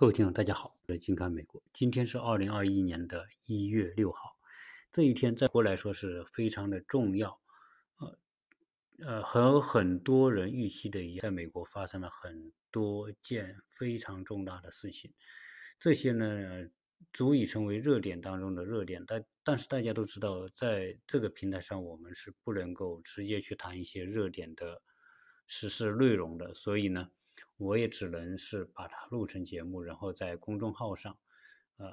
[0.00, 1.62] 各位听众，大家好，我是金看美国。
[1.74, 4.38] 今天是二零二一年的一月六号，
[4.90, 7.38] 这一天在国来说是非常的重要。
[7.98, 8.18] 呃
[9.06, 15.12] 呃，和很多人预期的一样，在美国发生了很多件非常重大的事情，
[15.78, 16.70] 这些呢
[17.12, 19.04] 足以成为热点当中的热点。
[19.06, 24.80] 但但是大家都知道，在这个平台上，我们是不能够直接去谈一些热点的
[25.46, 27.10] 实事内容的，所以呢。
[27.56, 31.18] 我也只能是把它录成节目，然后在公众号上，
[31.76, 31.88] 呃，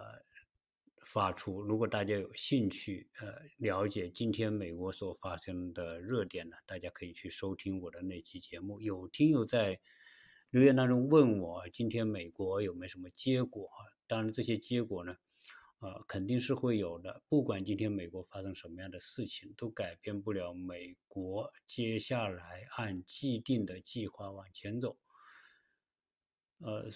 [1.06, 1.62] 发出。
[1.62, 8.80] 如果大家有兴趣，呃，了解今天美国所发生的热点呢，大家可以去收听我的那期节目。
[8.82, 9.80] 有听友在
[10.50, 13.68] 留言当中问我，今天美国有没有什么结果？
[13.68, 13.80] 啊？
[14.08, 15.18] 当然，这些结果呢，
[15.80, 17.22] 呃，肯定是会有的。
[17.28, 24.98] 不管今天美国发生什么样的事情，都改变不了美国接下来按既定的计划往前走。
[26.60, 26.90] 呃，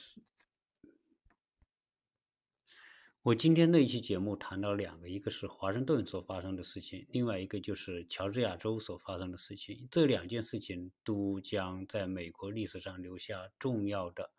[3.22, 9.88] 我今天那一期节目谈到两个，一个是华盛顿所发生的事情，另外一个就是乔治亚州所发生的事情。
[9.92, 14.32] 这两件事情都将在美国历史上留下重要的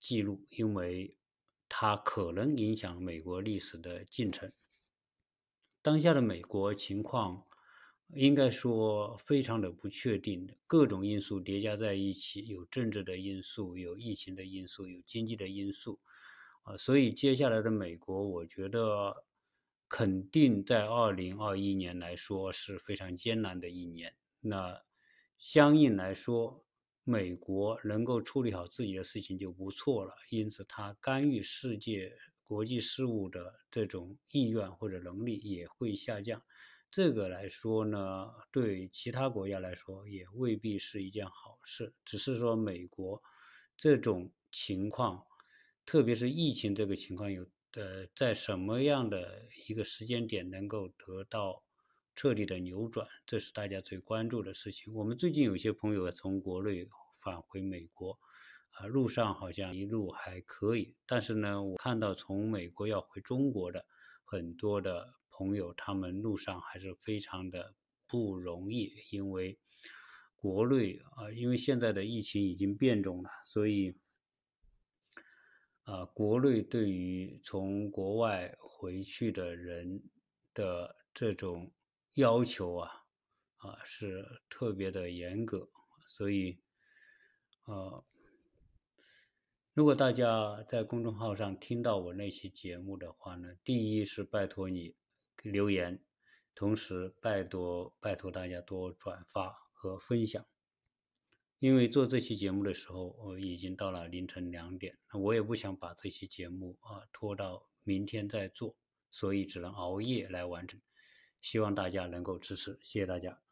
[0.00, 1.16] 记录，因为
[1.68, 4.52] 它可能影响美国历史的进程。
[5.80, 7.46] 当下的美国情况。
[8.14, 15.98] 应该说非常的不确定，各种因素叠加在一起，有政治的因素，有疫情的因素，有经济的因素，
[16.62, 19.24] 啊，所以接下来的美国，我觉得
[19.88, 24.14] 肯定在二零二一年来说是非常艰难的一年。
[24.40, 24.82] 那
[25.38, 26.62] 相应来说，
[27.04, 36.42] 美国能够处理好自己的事情就不错了，因此他干预世界国际事务的这种意愿或者能力也会下降。
[36.92, 41.94] 这个来说呢，对其他国家来说也未必是一件好事。
[42.04, 43.22] 只是说美国
[43.78, 45.24] 这种情况，
[45.86, 51.64] 特别是疫情这个情况，有呃，在什么样的一个时间点能够得到
[52.14, 54.92] 彻底的扭转，这是大家最关注的事情。
[54.92, 56.86] 我们最近有些朋友从国内
[57.22, 58.18] 返回美国，
[58.72, 60.94] 啊，路上好像一路还可以。
[61.06, 63.86] 但是呢，我看到从美国要回中国的
[64.26, 65.14] 很多的。
[65.42, 67.74] 朋友，他们路上还是非常的
[68.06, 69.58] 不容易，因为
[70.36, 73.96] 国内啊，因为现在的疫情已经变种了，所以
[75.82, 80.00] 啊，国内对于从国外回去的人
[80.54, 81.72] 的这种
[82.14, 82.88] 要求啊，
[83.56, 85.68] 啊是特别的严格，
[86.06, 86.60] 所以
[87.64, 88.04] 啊。
[89.74, 94.94] 如果大家在公众号上听到我那期节目的话呢，第一是拜托你。
[95.42, 96.02] 留言，
[96.54, 100.44] 同时拜托拜托大家多转发和分享，
[101.58, 108.76] 因为做这期节目的时候，我已经到了凌晨两点，我也不想把这期节目啊拖到明天再做，
[109.10, 110.80] 所以只能熬夜来完成。
[111.40, 113.42] 希望大家能够支持，谢谢大家。